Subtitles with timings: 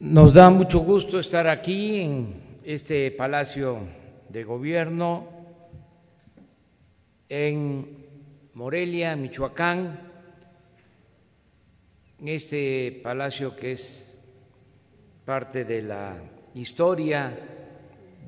[0.00, 3.80] Nos da mucho gusto estar aquí en este Palacio
[4.30, 5.28] de Gobierno
[7.28, 8.06] en
[8.54, 10.00] Morelia, Michoacán,
[12.18, 14.18] en este palacio que es
[15.26, 16.16] parte de la
[16.54, 17.38] historia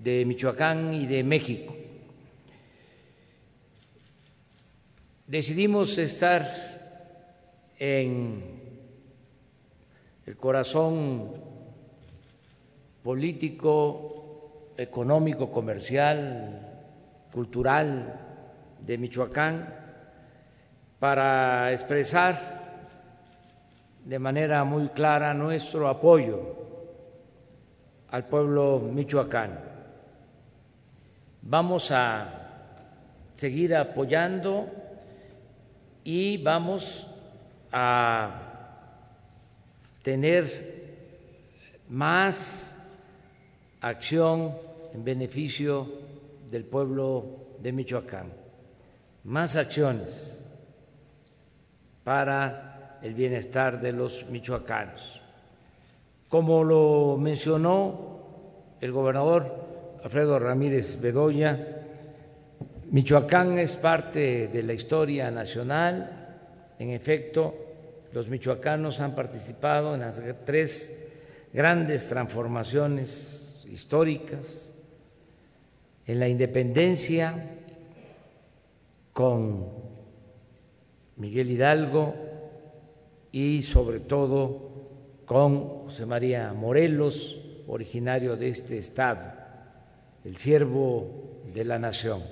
[0.03, 1.75] de Michoacán y de México.
[5.27, 6.47] Decidimos estar
[7.79, 8.61] en
[10.27, 11.52] el corazón
[13.03, 16.61] político, económico, comercial,
[17.33, 18.21] cultural
[18.81, 19.75] de Michoacán
[20.99, 22.63] para expresar
[24.05, 26.57] de manera muy clara nuestro apoyo
[28.11, 29.57] al pueblo michoacano.
[31.43, 32.29] Vamos a
[33.37, 34.69] seguir apoyando
[36.05, 37.07] y vamos
[37.73, 38.31] a
[40.03, 40.45] tener
[41.89, 42.72] más
[43.83, 44.55] acción
[44.95, 45.87] en beneficio
[46.51, 48.33] del pueblo de Michoacán,
[49.25, 50.47] más acciones
[52.05, 55.21] para el bienestar de los michoacanos.
[56.29, 61.79] Como lo mencionó el gobernador Alfredo Ramírez Bedoya,
[62.91, 66.75] Michoacán es parte de la historia nacional.
[66.79, 67.55] En efecto,
[68.13, 71.09] los michoacanos han participado en las tres
[71.53, 73.42] grandes transformaciones
[73.73, 74.73] históricas,
[76.07, 77.59] en la independencia
[79.13, 79.67] con
[81.17, 82.15] Miguel Hidalgo
[83.31, 84.71] y sobre todo
[85.25, 89.33] con José María Morelos, originario de este estado,
[90.25, 92.23] el siervo de la nación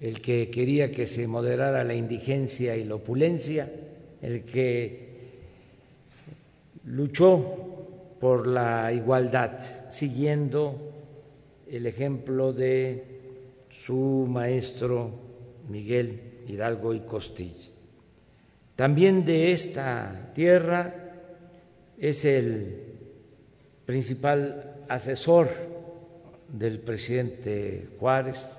[0.00, 3.70] el que quería que se moderara la indigencia y la opulencia,
[4.20, 5.06] el que
[6.84, 7.85] luchó
[8.20, 10.92] por la igualdad, siguiendo
[11.68, 13.16] el ejemplo de
[13.68, 15.10] su maestro
[15.68, 17.70] Miguel Hidalgo y Costilla.
[18.74, 20.94] También de esta tierra
[21.98, 22.82] es el
[23.84, 25.48] principal asesor
[26.48, 28.58] del presidente Juárez,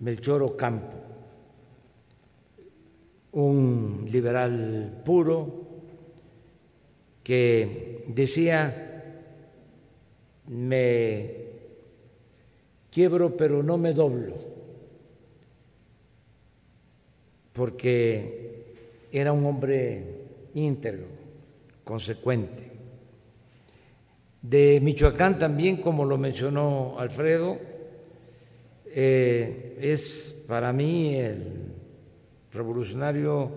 [0.00, 0.96] Melchor Ocampo,
[3.32, 5.65] un liberal puro
[7.26, 9.18] que decía,
[10.46, 11.30] me
[12.88, 14.36] quiebro pero no me doblo,
[17.52, 18.74] porque
[19.10, 20.04] era un hombre
[20.54, 21.06] íntegro,
[21.82, 22.70] consecuente.
[24.40, 27.58] De Michoacán también, como lo mencionó Alfredo,
[28.86, 31.72] eh, es para mí el
[32.52, 33.50] revolucionario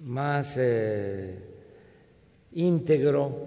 [0.00, 1.48] más eh,
[2.58, 3.46] íntegro,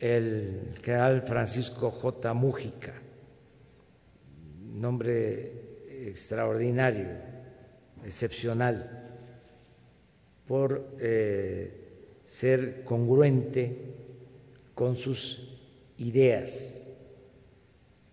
[0.00, 2.34] el general Francisco J.
[2.34, 2.94] Mújica,
[4.74, 7.06] nombre extraordinario,
[8.04, 9.08] excepcional,
[10.48, 13.76] por eh, ser congruente
[14.74, 15.56] con sus
[15.98, 16.84] ideas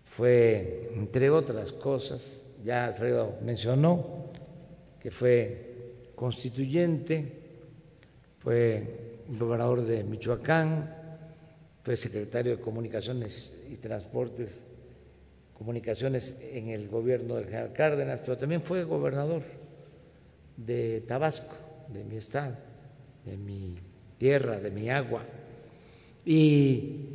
[0.04, 4.30] fue, entre otras cosas, ya Alfredo mencionó,
[5.00, 7.32] que fue constituyente,
[8.38, 10.94] fue gobernador de Michoacán,
[11.82, 14.64] fue secretario de Comunicaciones y Transportes,
[15.54, 19.42] Comunicaciones en el gobierno del general Cárdenas, pero también fue gobernador
[20.56, 21.54] de Tabasco,
[21.88, 22.54] de mi estado,
[23.24, 23.76] de mi
[24.18, 25.24] tierra, de mi agua.
[26.24, 27.06] Y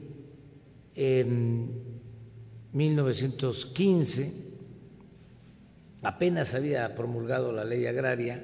[2.74, 4.34] 1915
[6.02, 8.44] apenas había promulgado la ley agraria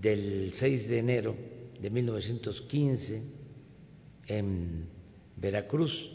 [0.00, 1.36] del 6 de enero
[1.80, 3.22] de 1915
[4.26, 4.86] en
[5.36, 6.10] Veracruz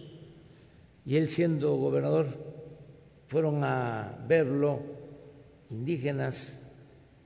[1.05, 2.27] y él siendo gobernador
[3.27, 4.79] fueron a verlo
[5.69, 6.61] indígenas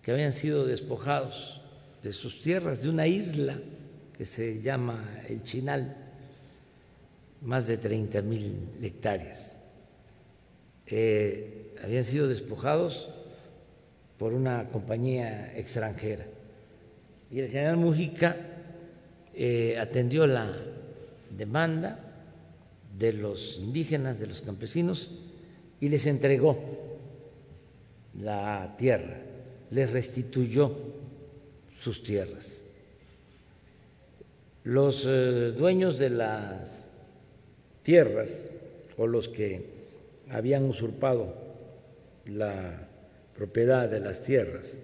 [0.02, 1.62] que habían sido despojados
[2.04, 3.60] de sus tierras, de una isla
[4.18, 5.96] que se llama el Chinal
[7.42, 9.58] más de 30 mil hectáreas.
[10.88, 13.10] Eh, habían sido despojados
[14.18, 16.26] por una compañía extranjera.
[17.32, 18.36] Y el general Mujica
[19.34, 20.52] eh, atendió la
[21.30, 22.00] demanda
[22.98, 25.12] de los indígenas, de los campesinos,
[25.80, 26.58] y les entregó
[28.20, 29.18] la tierra,
[29.70, 30.76] les restituyó
[31.78, 32.64] sus tierras.
[34.64, 36.88] Los eh, dueños de las
[37.84, 38.50] tierras
[38.98, 39.66] o los que
[40.30, 41.34] habían usurpado
[42.26, 42.88] la
[43.36, 44.78] propiedad de las tierras,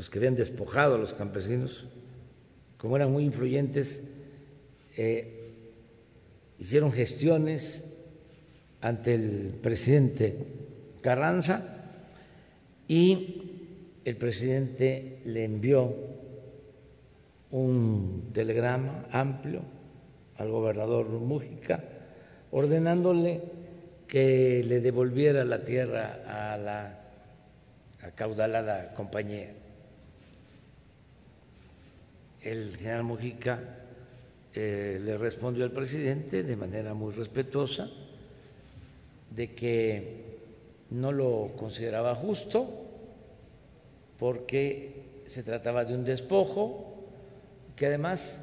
[0.00, 1.84] los que habían despojado a los campesinos,
[2.78, 4.08] como eran muy influyentes,
[4.96, 5.52] eh,
[6.58, 7.84] hicieron gestiones
[8.80, 10.38] ante el presidente
[11.02, 11.84] Carranza
[12.88, 13.42] y
[14.06, 15.94] el presidente le envió
[17.50, 19.60] un telegrama amplio
[20.38, 21.84] al gobernador Mújica
[22.52, 23.42] ordenándole
[24.08, 27.00] que le devolviera la tierra a la
[28.02, 29.59] acaudalada compañía.
[32.42, 33.60] El general Mujica
[34.54, 37.88] eh, le respondió al presidente de manera muy respetuosa
[39.30, 40.24] de que
[40.90, 42.68] no lo consideraba justo
[44.18, 46.94] porque se trataba de un despojo
[47.76, 48.40] que además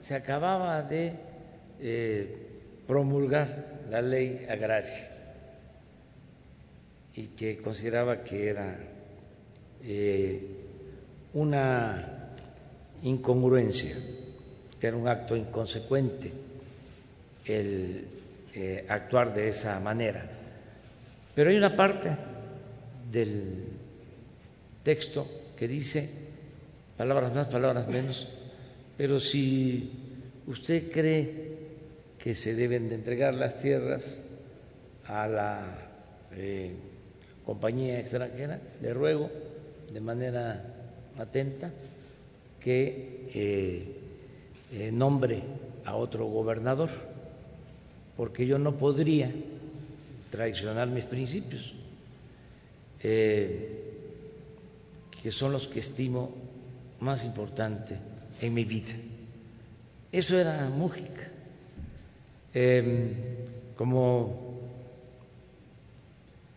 [0.00, 1.14] se acababa de
[1.80, 2.36] eh,
[2.86, 5.10] promulgar la ley agraria
[7.14, 8.78] y que consideraba que era
[9.82, 10.46] eh,
[11.34, 12.15] una
[13.02, 13.96] incongruencia,
[14.80, 16.32] que era un acto inconsecuente
[17.44, 18.04] el
[18.54, 20.28] eh, actuar de esa manera.
[21.34, 22.16] Pero hay una parte
[23.10, 23.64] del
[24.82, 25.26] texto
[25.56, 26.08] que dice,
[26.96, 28.28] palabras más, palabras menos,
[28.96, 29.90] pero si
[30.46, 31.56] usted cree
[32.18, 34.22] que se deben de entregar las tierras
[35.06, 35.64] a la
[36.32, 36.72] eh,
[37.44, 39.30] compañía extranjera, le ruego
[39.92, 40.64] de manera
[41.18, 41.70] atenta
[42.66, 43.86] que eh,
[44.72, 45.40] eh, nombre
[45.84, 46.90] a otro gobernador,
[48.16, 49.32] porque yo no podría
[50.32, 51.72] traicionar mis principios,
[52.98, 53.70] que
[55.28, 56.32] son los que estimo
[56.98, 57.96] más importante
[58.40, 58.94] en mi vida.
[60.10, 61.30] Eso era Mújica.
[63.76, 64.58] Como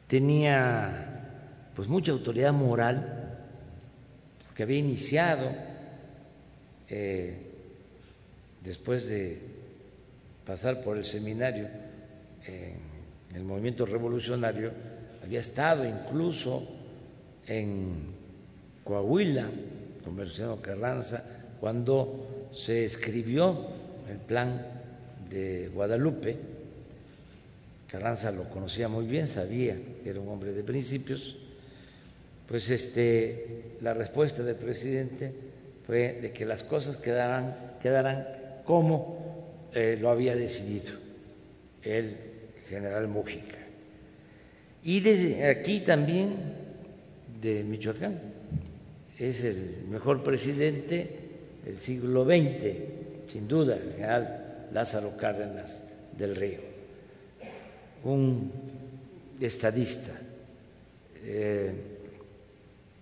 [0.08, 3.38] tenía pues mucha autoridad moral,
[4.48, 5.69] porque había iniciado
[6.90, 7.38] eh,
[8.64, 9.40] después de
[10.46, 11.68] pasar por el seminario
[12.46, 14.72] en el movimiento revolucionario,
[15.24, 16.68] había estado incluso
[17.46, 18.16] en
[18.84, 19.50] Coahuila
[20.04, 21.24] con Venustiano Carranza
[21.60, 23.68] cuando se escribió
[24.10, 24.66] el plan
[25.30, 26.36] de Guadalupe.
[27.88, 31.36] Carranza lo conocía muy bien, sabía que era un hombre de principios.
[32.48, 35.32] Pues este, la respuesta del presidente
[35.90, 38.28] fue de que las cosas quedaran, quedaran
[38.64, 40.94] como eh, lo había decidido
[41.82, 42.16] el
[42.68, 43.58] general Mújica.
[44.84, 46.36] Y desde aquí también
[47.42, 48.20] de Michoacán,
[49.18, 51.10] es el mejor presidente
[51.66, 56.60] del siglo XX, sin duda, el general Lázaro Cárdenas del Río,
[58.04, 58.52] un
[59.40, 60.12] estadista,
[61.24, 61.74] eh,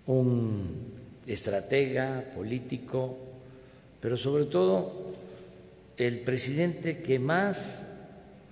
[0.05, 0.96] un
[1.27, 3.17] estratega político,
[3.99, 5.13] pero sobre todo
[5.97, 7.85] el presidente que más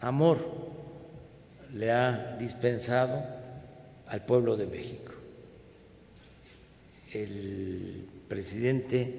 [0.01, 0.45] amor
[1.73, 3.23] le ha dispensado
[4.07, 5.13] al pueblo de México,
[7.13, 9.13] el presidente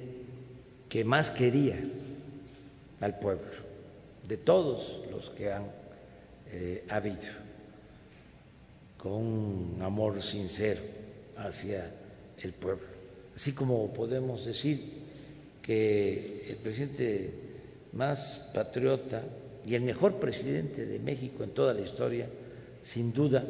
[0.87, 1.77] que más quería
[3.01, 3.67] al pueblo
[4.27, 5.65] de todos los que han
[6.51, 7.31] eh, habido,
[8.97, 10.81] con amor sincero
[11.37, 11.89] hacia
[12.39, 12.96] el pueblo.
[13.37, 14.81] Así como podemos decir
[15.61, 17.29] que el presidente
[17.93, 19.21] más patriota
[19.63, 22.27] y el mejor presidente de México en toda la historia,
[22.81, 23.45] sin duda,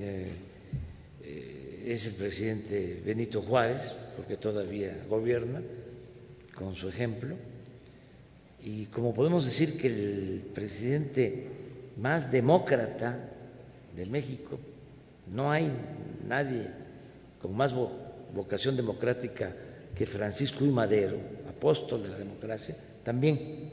[0.00, 0.32] eh,
[1.22, 5.62] eh, es el presidente Benito Juárez, porque todavía gobierna
[6.56, 7.36] con su ejemplo.
[8.64, 11.46] Y como podemos decir que el presidente
[11.98, 13.16] más demócrata
[13.94, 14.58] de México,
[15.32, 15.70] no hay
[16.26, 16.66] nadie
[17.40, 17.72] con más
[18.34, 19.54] vocación democrática
[19.94, 20.68] que Francisco I.
[20.68, 21.16] Madero,
[21.48, 23.70] apóstol de la democracia, también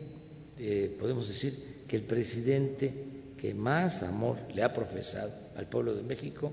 [0.58, 2.94] eh, podemos decir que el presidente
[3.38, 6.52] que más amor le ha profesado al pueblo de México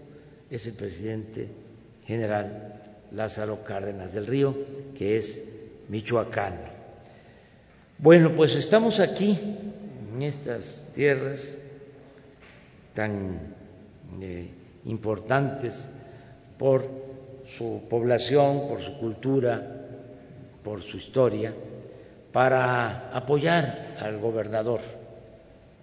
[0.50, 1.48] es el presidente
[2.04, 2.82] general
[3.12, 4.54] Lázaro Cárdenas del Río,
[4.96, 5.48] que es
[5.88, 6.72] michoacano.
[7.98, 9.38] Bueno, pues estamos aquí,
[10.14, 11.58] en estas tierras
[12.94, 13.38] tan
[14.20, 14.48] eh,
[14.84, 15.88] importantes
[16.58, 17.01] por
[17.56, 19.62] su población, por su cultura,
[20.62, 21.52] por su historia,
[22.32, 24.80] para apoyar al gobernador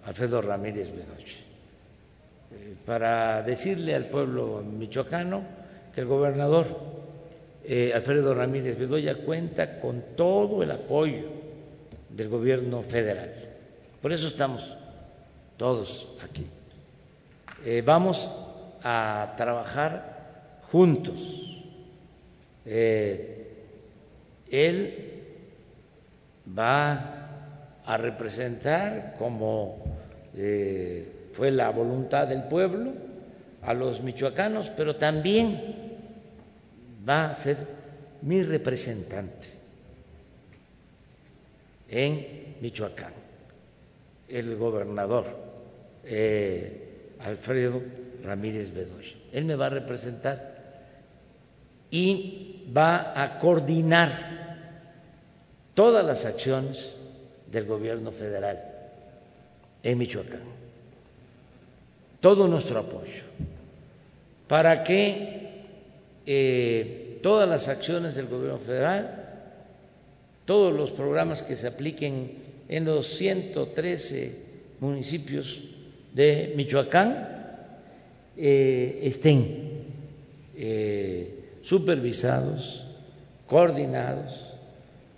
[0.04, 1.38] Alfredo Ramírez Bedoya,
[2.52, 5.42] eh, para decirle al pueblo michoacano
[5.94, 6.66] que el gobernador
[7.64, 11.24] eh, Alfredo Ramírez Bedoya cuenta con todo el apoyo
[12.08, 13.32] del gobierno federal.
[14.02, 14.76] Por eso estamos
[15.56, 16.46] todos aquí.
[17.64, 18.30] Eh, vamos
[18.82, 21.59] a trabajar juntos.
[22.66, 23.46] Eh,
[24.50, 24.94] él
[26.58, 29.78] va a representar como
[30.36, 32.92] eh, fue la voluntad del pueblo
[33.62, 35.60] a los michoacanos, pero también
[37.08, 37.56] va a ser
[38.22, 39.48] mi representante
[41.88, 43.12] en Michoacán,
[44.28, 45.24] el gobernador
[46.04, 47.82] eh, Alfredo
[48.22, 49.16] Ramírez Bedoya.
[49.32, 50.50] Él me va a representar
[51.90, 54.12] y va a coordinar
[55.74, 56.92] todas las acciones
[57.50, 58.62] del gobierno federal
[59.82, 60.40] en Michoacán.
[62.20, 63.22] Todo nuestro apoyo
[64.46, 65.48] para que
[66.26, 69.24] eh, todas las acciones del gobierno federal,
[70.44, 72.32] todos los programas que se apliquen
[72.68, 74.36] en los 113
[74.80, 75.62] municipios
[76.12, 77.28] de Michoacán
[78.36, 79.70] eh, estén
[80.56, 81.39] eh,
[81.70, 82.82] supervisados,
[83.46, 84.54] coordinados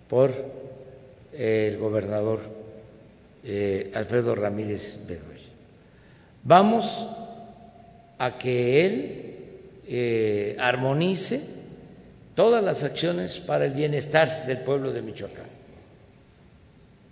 [0.06, 0.34] por
[1.32, 2.40] el gobernador
[3.42, 5.48] eh, Alfredo Ramírez Bedoya.
[6.44, 7.06] Vamos
[8.18, 9.34] a que él
[9.88, 11.40] eh, armonice
[12.34, 15.46] todas las acciones para el bienestar del pueblo de Michoacán,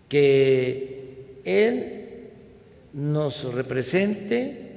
[0.06, 2.28] que él
[2.92, 4.70] nos represente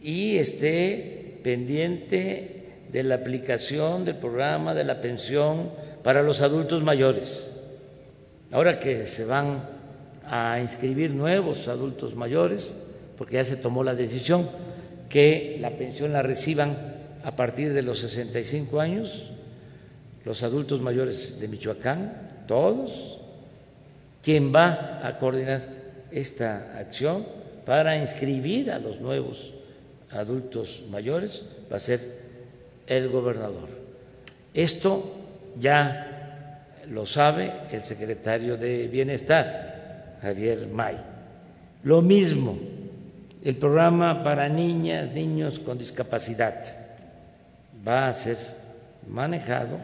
[0.00, 2.55] y esté pendiente
[2.92, 5.70] de la aplicación del programa de la pensión
[6.02, 7.50] para los adultos mayores.
[8.50, 9.64] Ahora que se van
[10.24, 12.74] a inscribir nuevos adultos mayores,
[13.16, 14.48] porque ya se tomó la decisión
[15.08, 16.76] que la pensión la reciban
[17.24, 19.30] a partir de los 65 años,
[20.24, 23.20] los adultos mayores de Michoacán, todos.
[24.22, 25.62] ¿Quién va a coordinar
[26.10, 27.26] esta acción
[27.64, 29.52] para inscribir a los nuevos
[30.10, 32.25] adultos mayores va a ser
[32.86, 33.68] el gobernador.
[34.54, 35.12] Esto
[35.58, 40.96] ya lo sabe el secretario de Bienestar, Javier May.
[41.82, 42.56] Lo mismo,
[43.42, 46.64] el programa para niñas, niños con discapacidad
[47.86, 48.36] va a ser
[49.08, 49.78] manejado,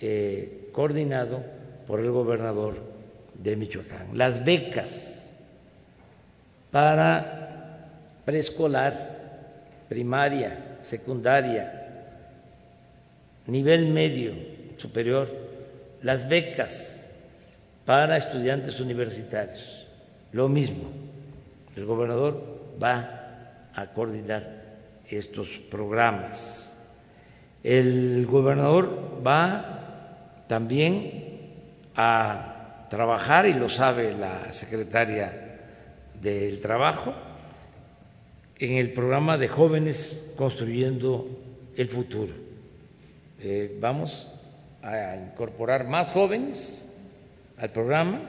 [0.00, 1.42] eh, coordinado
[1.86, 2.74] por el gobernador
[3.34, 4.16] de Michoacán.
[4.16, 5.34] Las becas
[6.70, 9.18] para preescolar,
[9.88, 11.79] primaria, secundaria,
[13.50, 14.32] nivel medio,
[14.76, 15.28] superior,
[16.02, 17.12] las becas
[17.84, 19.86] para estudiantes universitarios.
[20.32, 20.90] Lo mismo,
[21.76, 24.60] el gobernador va a coordinar
[25.08, 26.86] estos programas.
[27.62, 31.24] El gobernador va también
[31.96, 35.58] a trabajar, y lo sabe la secretaria
[36.20, 37.14] del Trabajo,
[38.58, 41.26] en el programa de jóvenes construyendo
[41.76, 42.49] el futuro.
[43.42, 44.28] Eh, vamos
[44.82, 46.86] a incorporar más jóvenes
[47.56, 48.20] al programa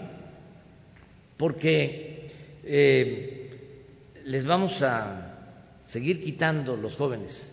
[1.35, 2.31] porque
[2.63, 3.75] eh,
[4.23, 5.35] les vamos a
[5.83, 7.51] seguir quitando los jóvenes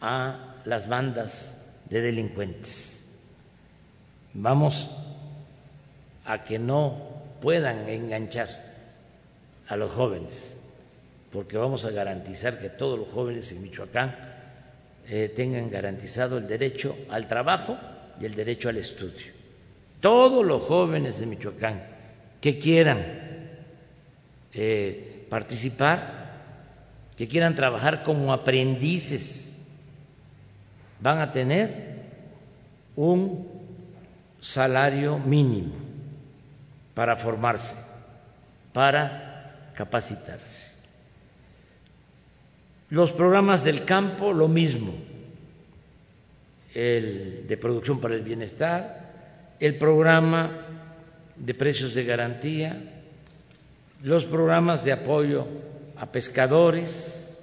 [0.00, 3.10] a las bandas de delincuentes.
[4.32, 4.88] Vamos
[6.24, 6.96] a que no
[7.42, 8.48] puedan enganchar
[9.68, 10.60] a los jóvenes,
[11.30, 14.29] porque vamos a garantizar que todos los jóvenes en Michoacán
[15.10, 17.76] eh, tengan garantizado el derecho al trabajo
[18.18, 19.40] y el derecho al estudio
[20.00, 21.82] todos los jóvenes de Michoacán
[22.40, 23.04] que quieran
[24.52, 26.30] eh, participar,
[27.16, 29.68] que quieran trabajar como aprendices,
[31.00, 32.00] van a tener
[32.96, 33.46] un
[34.40, 35.74] salario mínimo
[36.94, 37.76] para formarse,
[38.72, 40.79] para capacitarse.
[42.90, 44.92] Los programas del campo, lo mismo,
[46.74, 50.66] el de producción para el bienestar, el programa
[51.36, 52.82] de precios de garantía,
[54.02, 55.46] los programas de apoyo
[55.96, 57.40] a pescadores,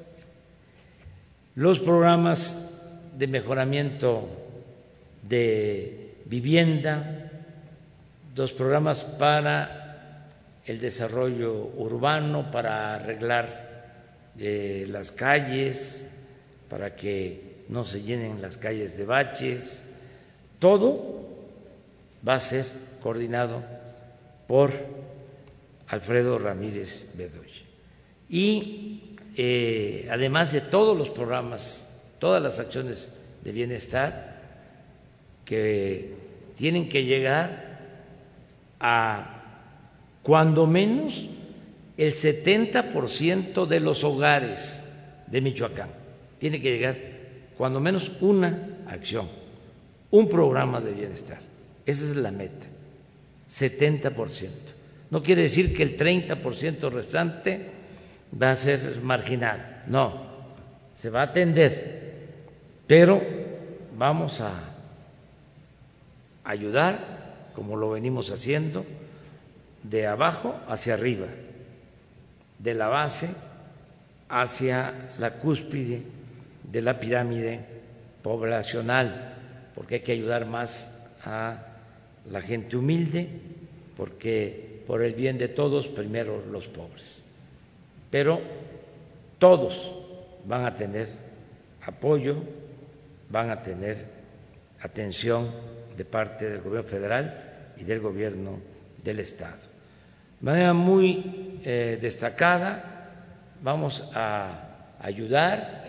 [1.56, 2.84] los programas
[3.18, 4.28] de mejoramiento
[5.22, 7.32] de vivienda,
[8.36, 10.28] los programas para
[10.66, 13.67] el desarrollo urbano, para arreglar
[14.38, 16.10] las calles,
[16.70, 19.84] para que no se llenen las calles de baches,
[20.60, 21.28] todo
[22.28, 22.66] va a ser
[23.02, 23.64] coordinado
[24.48, 24.72] por
[25.88, 27.64] Alfredo Ramírez Bedoya.
[28.30, 34.42] Y eh, además de todos los programas, todas las acciones de bienestar
[35.46, 36.16] que
[36.56, 37.80] tienen que llegar
[38.80, 39.34] a
[40.24, 41.28] cuando menos
[41.98, 44.94] el 70% de los hogares
[45.28, 45.90] de Michoacán.
[46.38, 46.98] Tiene que llegar
[47.58, 49.28] cuando menos una acción,
[50.12, 51.40] un programa de bienestar.
[51.86, 52.68] Esa es la meta.
[53.50, 54.50] 70%.
[55.10, 57.72] No quiere decir que el 30% restante
[58.40, 60.28] va a ser marginado, no,
[60.96, 62.28] se va a atender,
[62.86, 63.22] pero
[63.98, 64.52] vamos a
[66.44, 68.86] ayudar, como lo venimos haciendo,
[69.84, 71.28] de abajo hacia arriba,
[72.60, 73.30] de la base
[74.30, 76.02] hacia la cúspide
[76.64, 77.62] de la pirámide
[78.22, 79.36] poblacional,
[79.74, 81.58] porque hay que ayudar más a
[82.30, 83.30] la gente humilde,
[83.96, 87.26] porque por el bien de todos, primero los pobres.
[88.10, 88.42] Pero
[89.40, 89.96] todos
[90.46, 91.10] van a tener
[91.86, 92.36] apoyo,
[93.30, 94.06] van a tener
[94.82, 95.50] atención
[95.96, 98.60] de parte del gobierno federal y del gobierno
[99.04, 99.58] del Estado.
[100.40, 103.10] De manera muy eh, destacada,
[103.62, 105.86] vamos a ayudar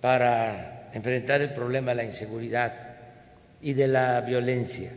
[0.00, 2.72] para enfrentar el problema de la inseguridad
[3.60, 4.92] y de la violencia.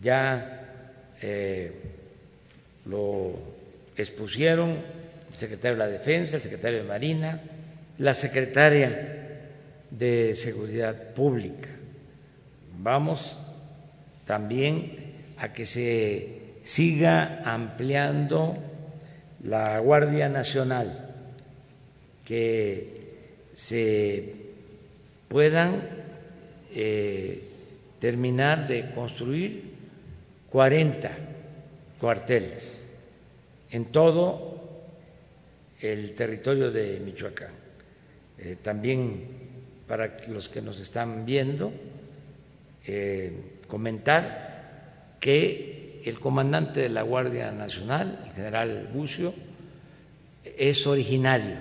[0.00, 0.68] Ya
[1.20, 1.72] eh,
[2.86, 3.32] lo
[3.96, 4.70] expusieron
[5.28, 7.40] el secretario de la Defensa, el secretario de Marina,
[7.98, 9.40] la secretaria
[9.90, 11.68] de Seguridad Pública.
[12.78, 13.38] Vamos
[14.26, 14.92] también
[15.38, 18.56] a que se siga ampliando
[19.44, 21.14] la Guardia Nacional,
[22.24, 22.98] que
[23.54, 24.34] se
[25.28, 25.82] puedan
[26.74, 27.42] eh,
[27.98, 29.74] terminar de construir
[30.50, 31.10] 40
[32.00, 32.86] cuarteles
[33.70, 34.58] en todo
[35.80, 37.52] el territorio de Michoacán.
[38.38, 39.26] Eh, también
[39.86, 41.72] para los que nos están viendo,
[42.86, 43.32] eh,
[43.66, 49.34] comentar que el comandante de la Guardia Nacional, el general Bucio,
[50.44, 51.56] es originario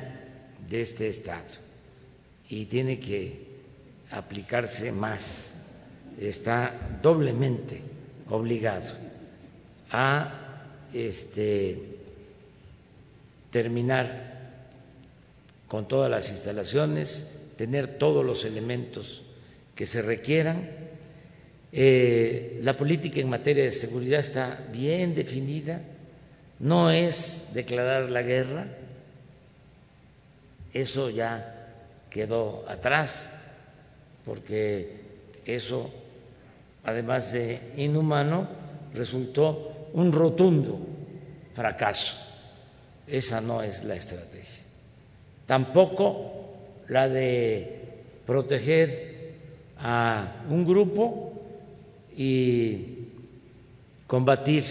[0.69, 1.55] de este estado
[2.49, 3.47] y tiene que
[4.11, 5.55] aplicarse más,
[6.19, 7.81] está doblemente
[8.29, 8.91] obligado
[9.91, 10.33] a
[10.93, 11.79] este,
[13.49, 14.37] terminar
[15.67, 19.23] con todas las instalaciones, tener todos los elementos
[19.75, 20.69] que se requieran.
[21.71, 25.81] Eh, la política en materia de seguridad está bien definida,
[26.59, 28.67] no es declarar la guerra,
[30.73, 31.67] eso ya
[32.09, 33.31] quedó atrás,
[34.25, 35.01] porque
[35.45, 35.91] eso,
[36.83, 38.47] además de inhumano,
[38.93, 40.79] resultó un rotundo
[41.53, 42.15] fracaso.
[43.07, 44.63] Esa no es la estrategia.
[45.45, 46.53] Tampoco
[46.87, 47.81] la de
[48.25, 49.33] proteger
[49.79, 51.36] a un grupo
[52.17, 52.97] y
[54.07, 54.65] combatir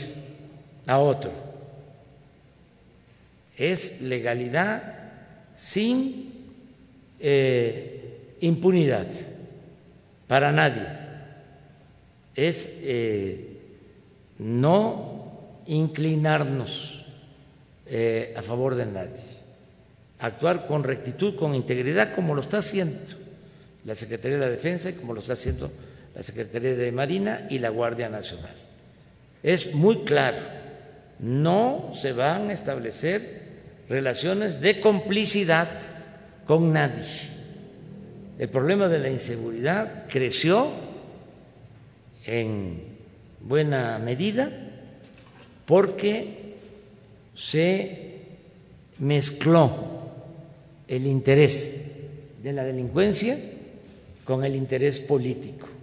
[0.87, 1.31] a otro.
[3.57, 4.95] Es legalidad
[5.55, 6.33] sin
[7.21, 9.07] eh, impunidad
[10.27, 10.87] para nadie.
[12.35, 13.59] Es eh,
[14.39, 17.07] no inclinarnos
[17.87, 19.23] eh, a favor de nadie,
[20.19, 22.99] actuar con rectitud, con integridad, como lo está haciendo
[23.85, 25.71] la Secretaría de la Defensa y como lo está haciendo
[26.17, 28.55] la Secretaría de Marina y la Guardia Nacional.
[29.43, 30.39] Es muy claro,
[31.19, 33.43] no se van a establecer
[33.87, 35.69] relaciones de complicidad
[36.47, 37.05] con nadie.
[38.39, 40.69] El problema de la inseguridad creció
[42.25, 42.97] en
[43.43, 44.51] buena medida
[45.67, 46.57] porque
[47.35, 48.21] se
[49.01, 49.71] mezcló
[50.89, 51.93] el interés
[52.43, 53.37] de la delincuencia
[54.25, 55.76] con el interés político.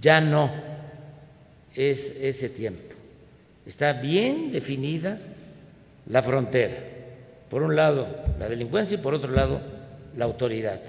[0.00, 0.50] Ya no
[1.74, 2.94] es ese tiempo.
[3.64, 5.18] Está bien definida
[6.08, 6.76] la frontera.
[7.50, 8.06] Por un lado,
[8.38, 9.60] la delincuencia y por otro lado,
[10.16, 10.80] la autoridad.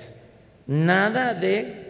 [0.68, 1.88] Nada de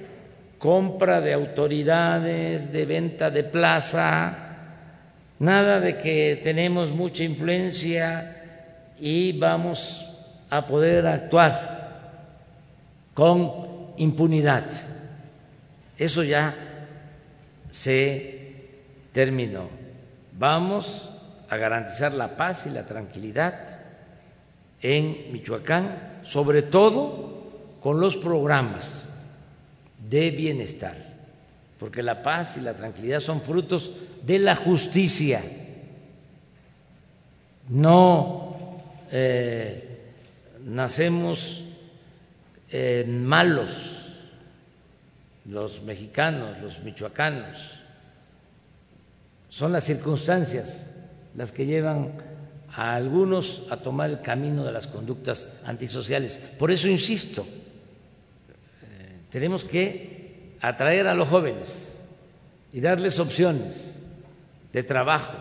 [0.58, 4.38] compra de autoridades, de venta de plaza,
[5.40, 8.36] nada de que tenemos mucha influencia
[9.00, 10.06] y vamos
[10.50, 11.78] a poder actuar
[13.14, 14.66] con impunidad.
[15.98, 16.67] Eso ya
[17.72, 18.56] se
[19.12, 19.70] terminó.
[20.38, 21.10] Vamos
[21.50, 23.80] a garantizar la paz y la tranquilidad
[24.82, 29.14] en Michoacán, sobre todo con los programas
[30.08, 30.96] de bienestar,
[31.80, 35.42] porque la paz y la tranquilidad son frutos de la justicia,
[37.70, 38.56] no
[39.12, 40.00] eh,
[40.66, 41.64] nacemos
[43.08, 43.97] malos
[45.48, 47.80] los mexicanos, los michoacanos,
[49.50, 50.90] son las circunstancias
[51.36, 52.14] las que llevan
[52.76, 56.38] a algunos a tomar el camino de las conductas antisociales.
[56.60, 62.02] Por eso insisto, eh, tenemos que atraer a los jóvenes
[62.74, 64.02] y darles opciones
[64.74, 65.34] de trabajo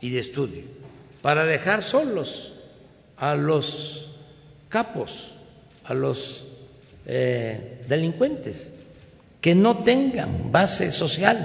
[0.00, 0.64] y de estudio,
[1.22, 2.52] para dejar solos
[3.16, 4.10] a los
[4.68, 5.32] capos,
[5.84, 6.48] a los
[7.06, 8.75] eh, delincuentes,
[9.46, 11.38] que no tengan base social,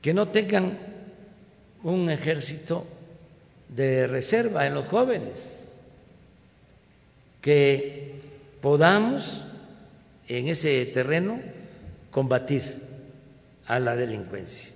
[0.00, 0.78] que no tengan
[1.82, 2.86] un ejército
[3.68, 5.72] de reserva en los jóvenes,
[7.40, 8.14] que
[8.60, 9.42] podamos
[10.28, 11.40] en ese terreno
[12.12, 12.62] combatir
[13.66, 14.70] a la delincuencia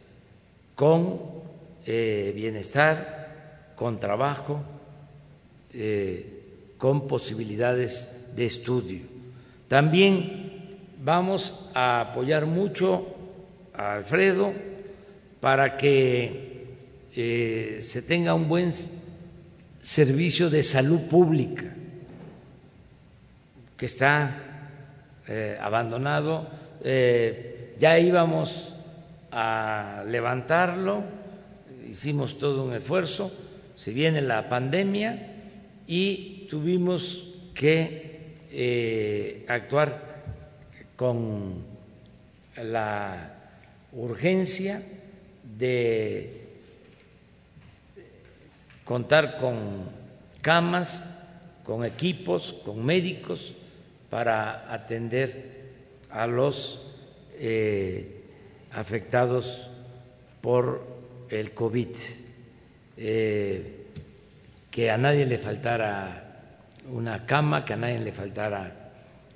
[0.75, 1.21] con
[1.87, 4.61] eh, bienestar, con trabajo,
[5.73, 9.03] eh, con posibilidades de estudio.
[9.69, 10.46] También
[11.03, 13.07] vamos a apoyar mucho
[13.75, 14.53] a Alfredo
[15.41, 16.75] para que
[17.15, 18.73] eh, se tenga un buen
[19.83, 21.65] servicio de salud pública
[23.77, 24.43] que está
[25.61, 26.49] abandonado.
[27.79, 28.73] ya íbamos
[29.33, 31.03] a levantarlo,
[31.91, 33.31] hicimos todo un esfuerzo,
[33.77, 35.35] se viene la pandemia
[35.87, 40.06] y tuvimos que eh, actuar
[40.97, 41.65] con
[42.57, 43.35] la
[43.93, 44.83] urgencia
[45.59, 46.47] de
[48.85, 49.85] contar con
[50.41, 51.07] camas,
[51.65, 53.55] con equipos, con médicos
[54.11, 55.57] para atender
[56.11, 56.93] a los
[57.35, 58.23] eh,
[58.73, 59.69] afectados
[60.41, 60.87] por
[61.29, 61.89] el COVID,
[62.97, 63.87] eh,
[64.71, 66.23] que a nadie le faltara
[66.93, 68.86] una cama, que a nadie le faltara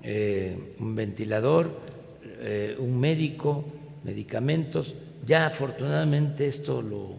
[0.02, 1.80] eh, un ventilador,
[2.22, 3.64] eh, un médico,
[4.04, 4.94] medicamentos.
[5.26, 7.16] Ya afortunadamente esto lo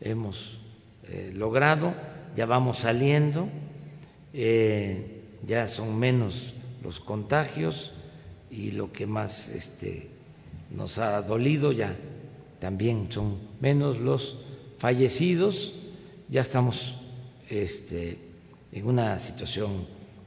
[0.00, 0.58] hemos
[1.34, 1.92] logrado,
[2.36, 3.48] ya vamos saliendo,
[4.32, 7.92] ya son menos los contagios
[8.50, 10.08] y lo que más este,
[10.70, 11.96] nos ha dolido, ya
[12.60, 14.38] también son menos los
[14.78, 15.74] fallecidos,
[16.28, 16.94] ya estamos
[17.48, 18.18] este,
[18.72, 19.86] en una situación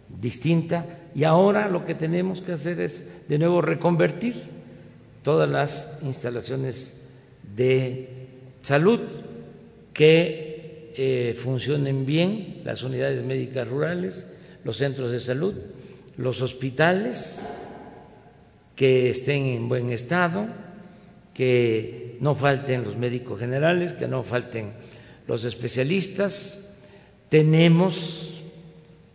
[0.10, 4.36] distinta y ahora lo que tenemos que hacer es de nuevo reconvertir
[5.24, 7.10] todas las instalaciones
[7.56, 8.28] de
[8.62, 9.00] salud
[9.94, 14.32] que eh, funcionen bien, las unidades médicas rurales,
[14.64, 15.56] los centros de salud,
[16.18, 17.62] los hospitales,
[18.76, 20.48] que estén en buen estado,
[21.34, 24.74] que no falten los médicos generales, que no falten
[25.28, 26.78] los especialistas.
[27.30, 28.35] Tenemos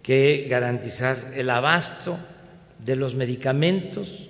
[0.02, 2.18] que garantizar el abasto
[2.78, 4.28] de los medicamentos,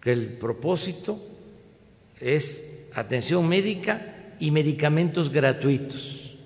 [0.00, 1.18] que el propósito
[2.18, 6.36] es atención médica y medicamentos gratuitos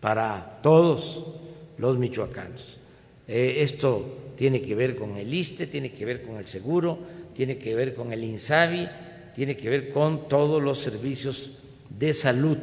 [0.00, 1.34] para todos
[1.78, 2.78] los michoacanos.
[3.26, 6.98] Eh, esto tiene que ver con el ISTE, tiene que ver con el seguro,
[7.34, 8.88] tiene que ver con el INSABI,
[9.34, 12.58] tiene que ver con todos los servicios de salud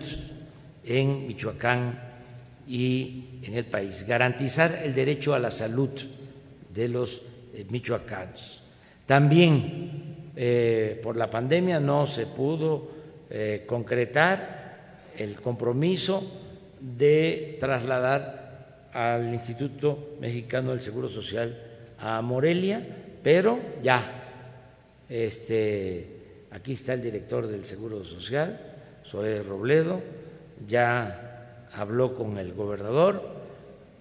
[0.83, 2.08] en Michoacán
[2.69, 4.05] y en el país.
[4.07, 5.89] Garantizar el derecho a la salud
[6.71, 8.61] de los eh, michoacanos.
[9.07, 12.91] También eh, por la pandemia no se pudo
[13.27, 16.21] eh, concretar el compromiso
[16.79, 21.57] de trasladar al Instituto Mexicano del Seguro Social
[21.97, 22.85] a Morelia,
[23.23, 28.59] pero ya este, aquí está el director del Seguro Social,
[29.03, 30.01] Zoé Robledo,
[30.67, 31.28] ya
[31.73, 33.29] habló con el gobernador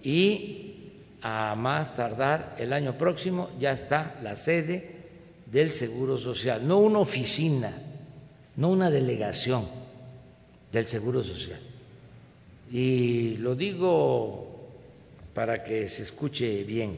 [0.03, 0.69] y
[1.21, 4.97] a más tardar el año próximo ya está la sede
[5.45, 7.73] del Seguro Social, no una oficina,
[8.55, 9.67] no una delegación
[10.71, 11.59] del Seguro Social.
[12.71, 14.47] Y lo digo
[15.33, 16.97] para que se escuche bien,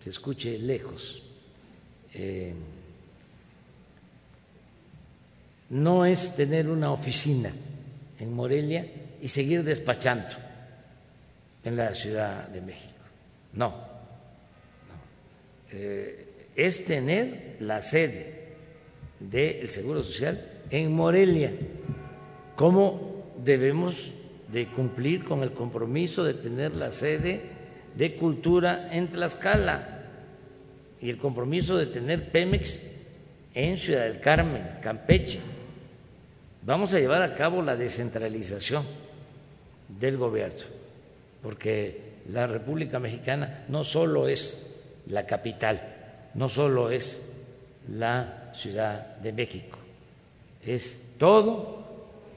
[0.00, 1.22] se escuche lejos.
[2.12, 2.52] Eh,
[5.70, 7.52] no es tener una oficina
[8.18, 8.86] en Morelia
[9.24, 10.34] y seguir despachando
[11.64, 12.92] en la Ciudad de México.
[13.54, 13.74] No,
[15.72, 18.52] eh, es tener la sede
[19.18, 21.52] del Seguro Social en Morelia.
[22.54, 24.12] ¿Cómo debemos
[24.52, 27.40] de cumplir con el compromiso de tener la sede
[27.96, 30.02] de cultura en Tlaxcala
[31.00, 32.90] y el compromiso de tener Pemex
[33.54, 35.40] en Ciudad del Carmen, Campeche?
[36.60, 38.84] Vamos a llevar a cabo la descentralización
[39.98, 40.64] del gobierno,
[41.42, 47.32] porque la República Mexicana no solo es la capital, no solo es
[47.88, 49.78] la Ciudad de México,
[50.64, 51.84] es todo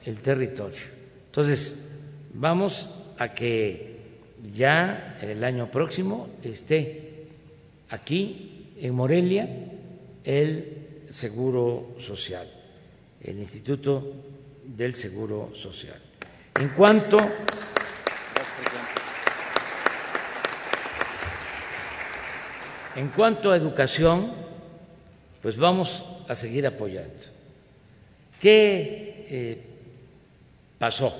[0.04, 0.82] el territorio.
[1.26, 1.90] Entonces,
[2.34, 3.98] vamos a que
[4.54, 7.26] ya el año próximo esté
[7.90, 9.48] aquí en Morelia
[10.24, 12.46] el Seguro Social
[13.22, 14.12] el Instituto
[14.64, 16.00] del Seguro Social.
[16.58, 17.18] En cuanto
[22.98, 24.32] En cuanto a educación,
[25.40, 27.14] pues vamos a seguir apoyando.
[28.40, 29.64] ¿Qué eh,
[30.80, 31.14] pasó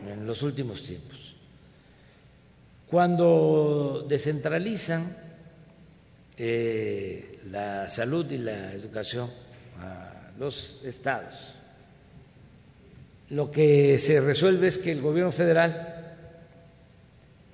[0.00, 1.34] en los últimos tiempos?
[2.90, 5.16] Cuando descentralizan
[6.36, 9.30] eh, la salud y la educación
[9.80, 11.54] a los estados,
[13.30, 16.16] lo que se resuelve es que el gobierno federal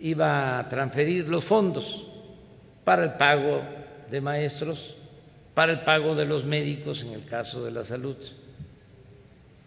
[0.01, 2.07] iba a transferir los fondos
[2.85, 3.63] para el pago
[4.11, 4.97] de maestros,
[5.55, 8.17] para el pago de los médicos en el caso de la salud.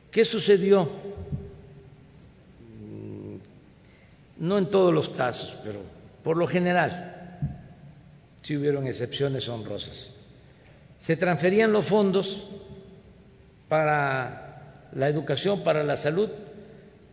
[0.10, 0.84] ¿Qué sucedió?
[2.80, 3.36] Mm,
[4.40, 5.80] no en todos los casos, pero
[6.24, 7.40] por lo general,
[8.42, 10.16] sí hubieron excepciones honrosas.
[11.00, 12.48] Se transferían los fondos
[13.68, 14.51] para
[14.93, 16.30] la educación, para la salud,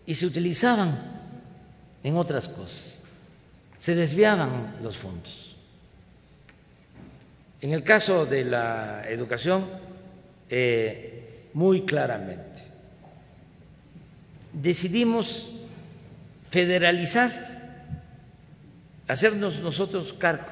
[0.06, 0.98] y se utilizaban
[2.02, 3.02] en otras cosas.
[3.78, 5.56] Se desviaban los fondos.
[7.60, 9.66] En el caso de la educación,
[10.48, 12.62] eh, muy claramente,
[14.52, 15.50] decidimos
[16.50, 17.30] federalizar,
[19.06, 20.46] hacernos nosotros cargo,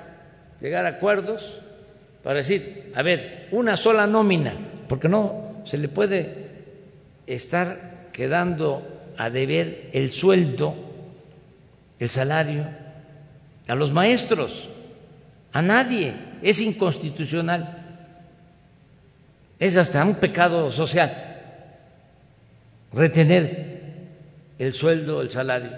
[0.60, 1.60] llegar a acuerdos
[2.22, 4.54] para decir, a ver, una sola nómina,
[4.88, 6.45] porque no se le puede
[7.26, 8.82] estar quedando
[9.16, 10.74] a deber el sueldo,
[11.98, 12.66] el salario
[13.66, 14.68] a los maestros,
[15.52, 17.82] a nadie es inconstitucional,
[19.58, 21.26] es hasta un pecado social
[22.92, 23.76] retener
[24.58, 25.70] el sueldo, el salario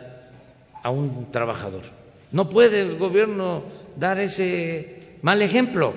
[0.82, 1.82] a un trabajador.
[2.30, 3.62] No puede el gobierno
[3.96, 5.94] dar ese mal ejemplo.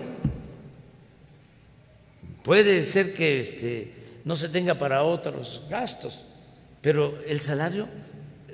[2.43, 3.91] Puede ser que este,
[4.25, 6.23] no se tenga para otros gastos,
[6.81, 7.87] pero el salario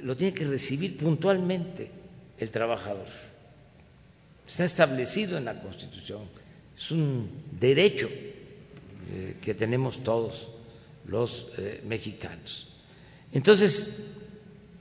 [0.01, 1.91] lo tiene que recibir puntualmente
[2.37, 3.07] el trabajador.
[4.47, 6.21] Está establecido en la Constitución.
[6.77, 10.49] Es un derecho eh, que tenemos todos
[11.07, 12.67] los eh, mexicanos.
[13.33, 14.05] Entonces,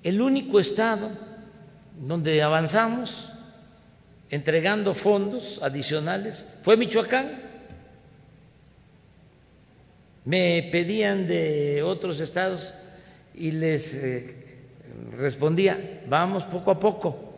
[0.03, 1.11] el único Estado
[1.99, 3.29] donde avanzamos
[4.31, 7.46] entregando fondos adicionales fue Michoacán.
[10.27, 12.75] Me pedían de otros estados
[13.35, 14.35] y les eh,
[15.17, 17.35] respondía, vamos poco a poco.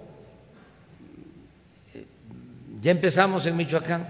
[2.80, 4.08] Ya empezamos en Michoacán,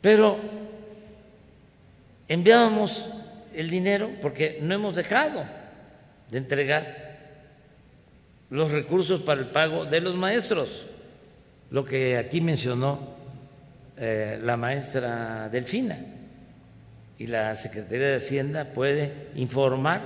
[0.00, 0.36] pero
[2.26, 3.08] enviábamos
[3.54, 5.44] el dinero porque no hemos dejado
[6.30, 7.06] de entregar
[8.50, 10.86] los recursos para el pago de los maestros,
[11.70, 12.98] lo que aquí mencionó
[13.96, 15.98] eh, la maestra Delfina.
[17.18, 20.00] Y la Secretaría de Hacienda puede informar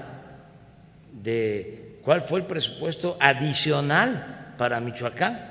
[1.13, 5.51] de cuál fue el presupuesto adicional para Michoacán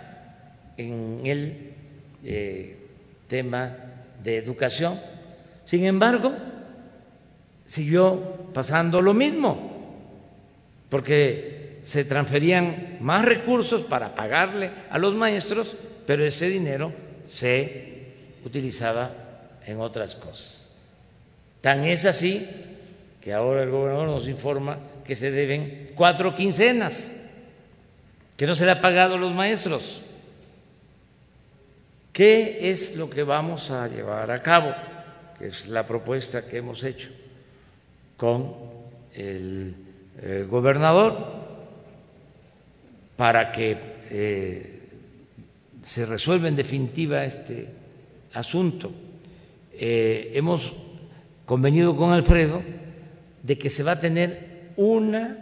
[0.78, 1.74] en el
[2.24, 2.78] eh,
[3.28, 3.76] tema
[4.24, 5.00] de educación.
[5.65, 6.34] Sin embargo,
[7.65, 9.69] siguió pasando lo mismo,
[10.89, 16.91] porque se transferían más recursos para pagarle a los maestros, pero ese dinero
[17.28, 19.12] se utilizaba
[19.65, 20.59] en otras cosas.
[21.62, 22.48] Tan es así
[23.22, 27.15] que ahora el gobernador nos informa que se deben cuatro quincenas,
[28.38, 30.02] que no se le ha pagado a los maestros.
[32.13, 34.74] ¿Qué es lo que vamos a llevar a cabo?
[35.38, 37.10] Que es la propuesta que hemos hecho
[38.17, 38.56] con
[39.13, 39.74] el,
[40.22, 41.15] eh, gobernador
[43.15, 43.78] para que
[44.10, 44.80] eh,
[45.82, 47.67] se resuelva en definitiva este
[48.34, 48.91] asunto.
[49.72, 50.74] Eh, hemos
[51.50, 52.62] convenido con Alfredo
[53.42, 55.36] de que se va a tener una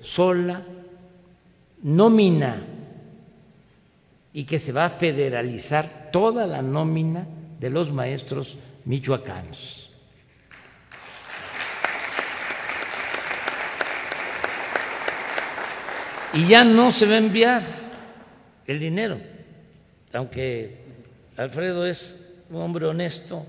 [0.00, 0.62] sola
[1.82, 2.64] nómina
[4.32, 7.26] y que se va a federalizar toda la nómina
[7.58, 9.90] de los maestros michoacanos.
[16.32, 17.62] Y ya no se va a enviar
[18.66, 19.20] el dinero,
[20.14, 20.86] aunque
[21.36, 23.44] Alfredo es un hombre honesto,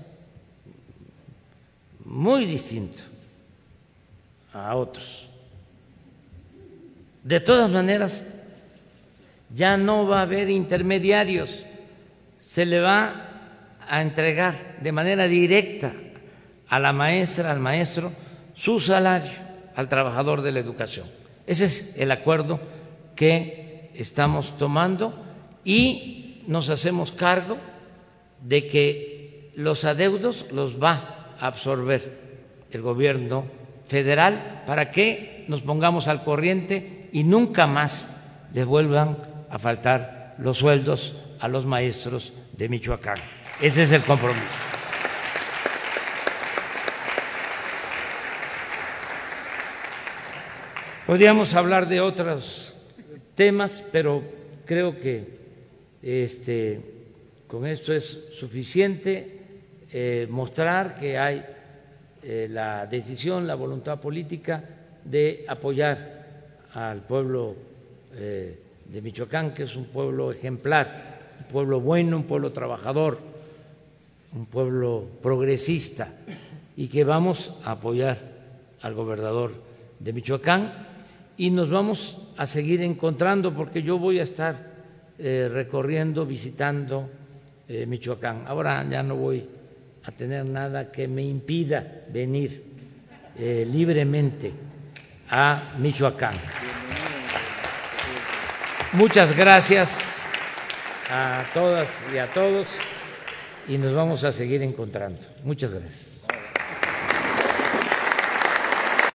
[2.04, 3.02] muy distinto
[4.52, 5.28] a otros.
[7.22, 8.26] De todas maneras,
[9.54, 11.64] ya no va a haber intermediarios,
[12.40, 13.28] se le va
[13.88, 15.92] a entregar de manera directa
[16.68, 18.12] a la maestra, al maestro,
[18.54, 21.06] su salario al trabajador de la educación.
[21.46, 22.60] Ese es el acuerdo
[23.16, 25.14] que estamos tomando
[25.64, 27.58] y nos hacemos cargo
[28.40, 32.20] de que los adeudos los va absorber
[32.70, 33.44] el gobierno
[33.86, 39.18] federal para que nos pongamos al corriente y nunca más les vuelvan
[39.50, 43.18] a faltar los sueldos a los maestros de Michoacán.
[43.60, 44.40] Ese es el compromiso.
[51.06, 52.72] Podríamos hablar de otros
[53.34, 54.22] temas, pero
[54.64, 55.40] creo que
[56.02, 56.80] este,
[57.48, 59.41] con esto es suficiente
[59.94, 61.44] eh, mostrar que hay
[62.22, 64.64] eh, la decisión, la voluntad política
[65.04, 66.24] de apoyar
[66.72, 67.54] al pueblo
[68.14, 73.18] eh, de Michoacán, que es un pueblo ejemplar, un pueblo bueno, un pueblo trabajador,
[74.34, 76.08] un pueblo progresista,
[76.74, 78.16] y que vamos a apoyar
[78.80, 79.52] al gobernador
[79.98, 80.72] de Michoacán
[81.36, 84.72] y nos vamos a seguir encontrando porque yo voy a estar
[85.18, 87.10] recorriendo, visitando
[87.68, 88.44] Michoacán.
[88.46, 89.46] Ahora ya no voy
[90.04, 92.64] a tener nada que me impida venir
[93.38, 94.52] eh, libremente
[95.30, 96.34] a Michoacán.
[98.92, 100.18] Muchas gracias
[101.10, 102.66] a todas y a todos
[103.68, 105.20] y nos vamos a seguir encontrando.
[105.44, 106.11] Muchas gracias.